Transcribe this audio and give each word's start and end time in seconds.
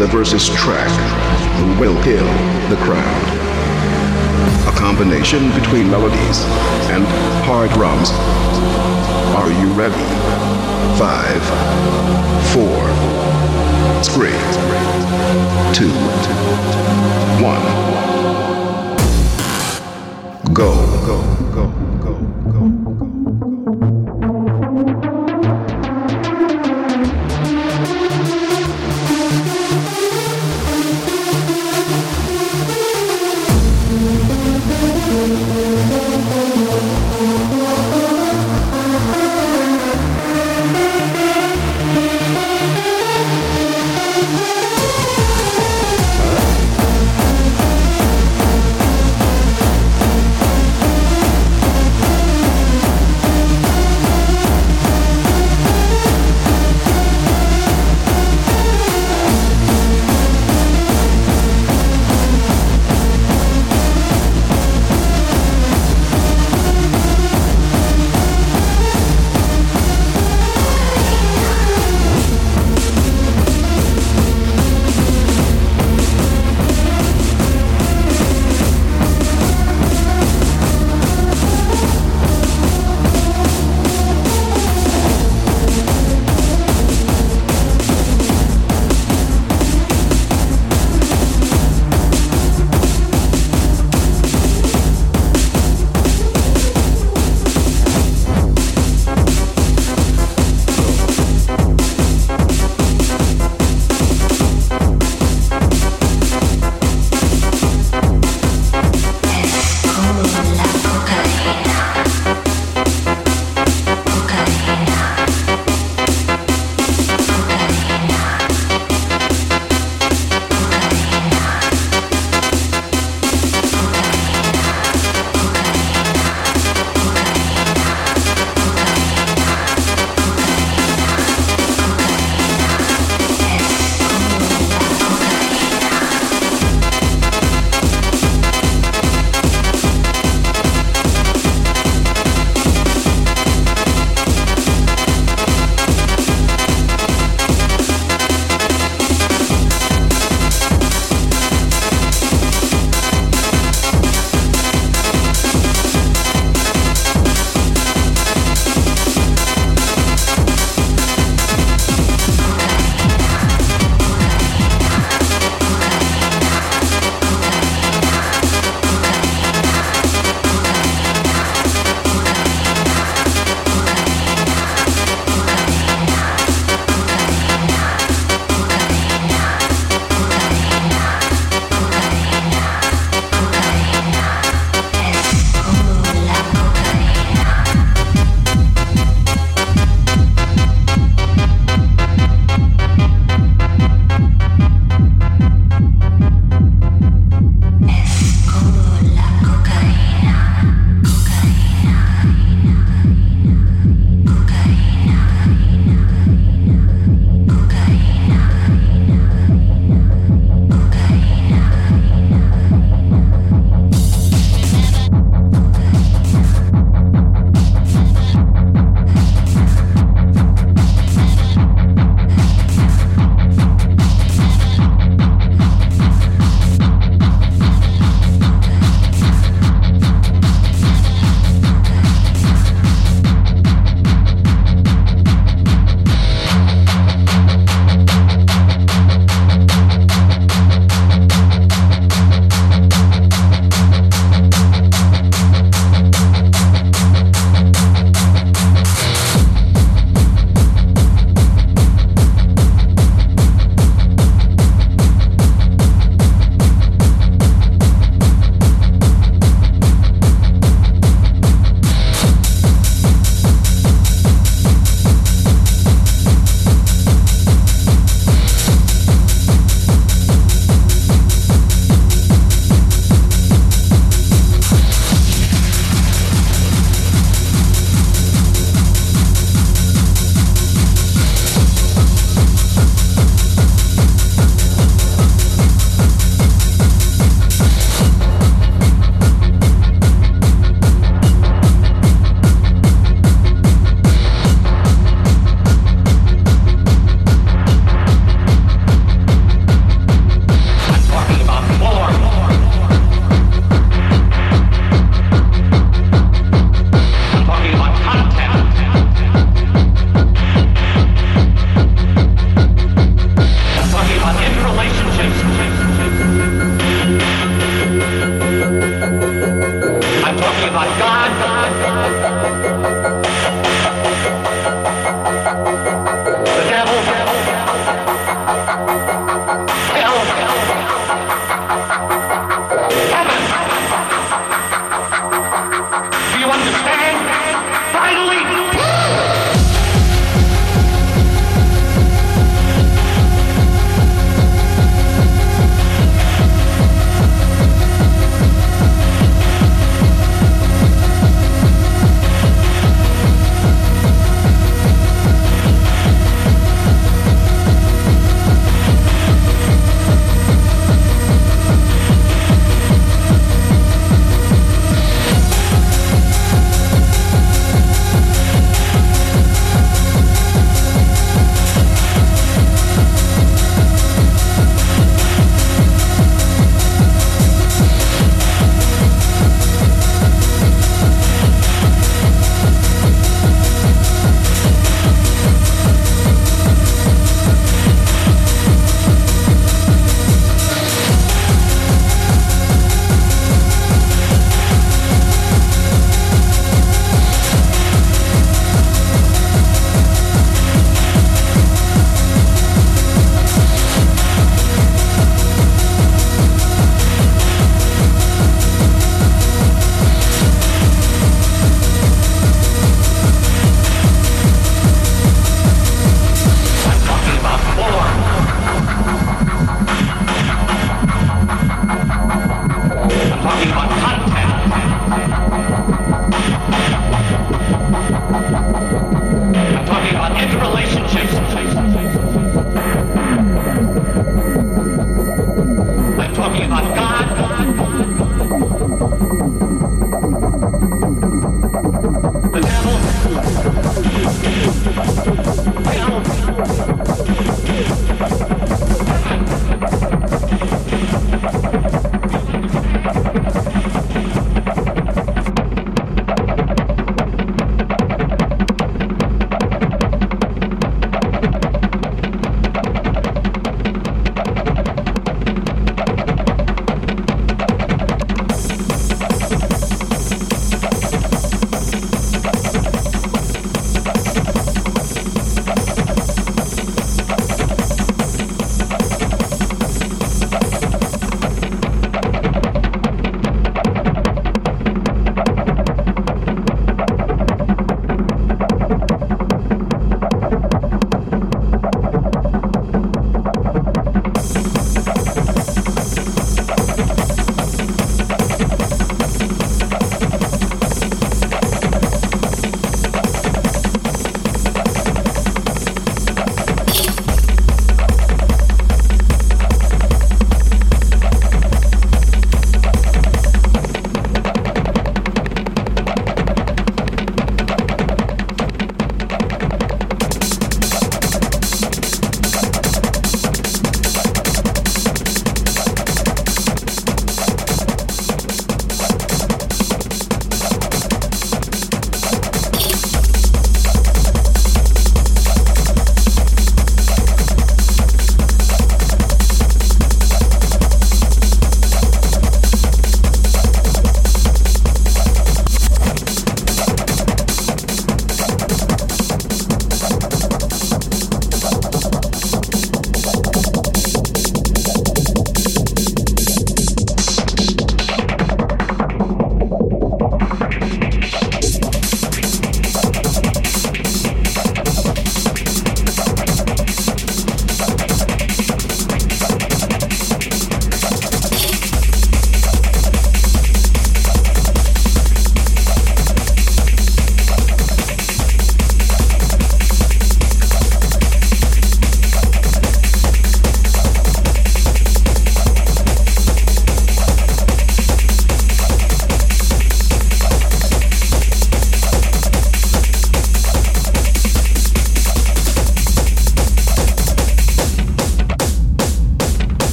made 0.00 0.08
a 0.08 0.12
versus 0.12 0.48
track 0.50 0.88
will 1.78 2.00
kill 2.02 2.26
the 2.68 2.76
crowd. 2.76 3.28
A 4.66 4.78
combination 4.78 5.50
between 5.52 5.90
melodies 5.90 6.44
and 6.90 7.04
hard 7.44 7.70
drums. 7.72 8.10
Are 9.36 9.50
you 9.50 9.72
ready? 9.72 9.94
Five, 10.98 11.42
four, 12.52 12.80
three, 14.04 14.38
two, 15.74 15.92
one. 17.42 17.64
Go, 20.54 20.74
go, 21.06 21.22
go, 21.52 21.79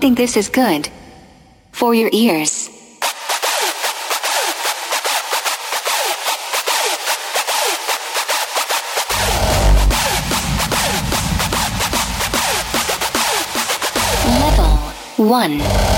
think 0.00 0.16
this 0.16 0.36
is 0.36 0.48
good. 0.48 0.88
For 1.72 1.94
your 1.94 2.08
ears. 2.12 2.70
Level 14.26 14.76
1. 15.16 15.89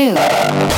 Two. 0.00 0.69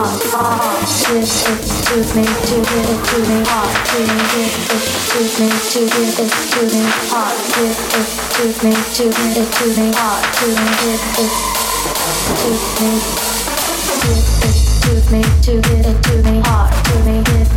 hot, 0.00 0.22
hot, 0.32 0.88
shit, 0.88 1.20
it 1.20 1.28
suits 1.28 2.14
me 2.16 2.24
to 2.24 2.56
get 2.64 2.88
it 2.88 3.00
to 3.04 3.18
me 3.28 3.44
hot, 3.44 3.68
to 3.92 4.00
get 4.00 4.48
it 4.48 4.80
suits 5.12 5.36
me 5.40 5.48
to 5.52 5.80
get 5.92 6.16
it 6.16 6.32
to 6.32 6.62
me 6.72 6.84
hot, 7.12 7.36
get 7.52 7.68
it 7.68 8.08
suits 8.32 8.64
me 8.64 8.72
to 8.72 9.04
get 9.12 9.36
it 9.36 9.48
to 9.52 9.66
me 9.76 9.92
hot, 9.92 10.24
to 10.40 10.46
get 10.56 11.04
it 11.20 11.32
suits 12.40 12.80
me, 12.80 12.92
get 14.00 14.24
it 14.40 14.56
suits 14.80 15.10
me 15.12 15.20
to 15.44 15.60
get 15.68 15.84
it 15.84 15.98
to 16.00 16.14
me 16.24 16.40
hot, 16.48 16.72
to 16.88 16.96
get 17.04 17.28
it 17.28 17.48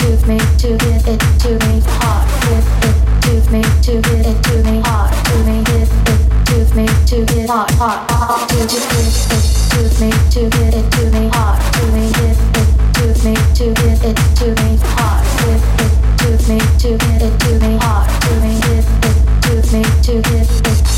suits 0.00 0.24
me 0.26 0.38
to 0.56 0.68
get 0.78 1.04
it 1.04 1.20
to 1.44 1.50
me 1.66 1.80
hot, 2.00 2.24
get 2.48 2.64
it 2.88 2.96
suits 3.24 3.50
me 3.50 3.62
to 3.84 4.00
get 4.00 4.24
it 4.24 4.38
to 4.44 4.54
me 4.64 4.80
hot, 4.80 5.12
to 5.28 5.34
get 5.44 6.08
it 6.08 6.21
to 6.52 6.74
me 6.76 6.86
to 7.06 7.24
get 7.32 7.48
hot, 7.48 7.70
hot, 7.80 8.10
hot, 8.10 8.48
to 8.50 8.56
get 8.56 8.68
it, 8.68 9.08
it 9.32 9.44
to 9.72 9.80
me 10.00 10.10
to 10.30 10.40
get 10.50 10.74
it 10.74 10.84
to 10.92 11.02
me 11.10 11.28
hot, 11.32 11.56
to 11.72 11.82
me 11.92 12.12
get 12.12 12.36
it 12.60 12.68
to 12.92 13.06
me 13.24 13.34
to 13.56 13.72
get 13.80 14.04
it 14.04 14.16
to 14.36 14.46
me 14.60 14.76
hot, 14.92 15.24
to 15.40 15.48
me 15.48 15.56
to 16.20 16.28
it 16.34 16.60
to 16.78 16.92
me 16.92 16.92
to 16.92 16.92
me 16.92 17.72
it 17.72 17.88
to 20.02 20.12
me 20.12 20.42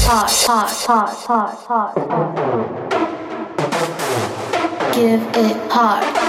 hot, 0.04 0.30
hot, 0.30 0.70
hot, 0.70 1.14
hot, 1.28 1.54
hot. 1.68 1.94
Give 4.94 5.22
it 5.36 5.56
hot. 5.70 6.23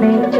strange. 0.00 0.39